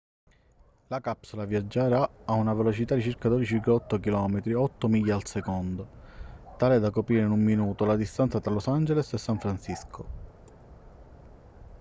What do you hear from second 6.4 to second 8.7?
tale da coprire in un minuto la distanza tra los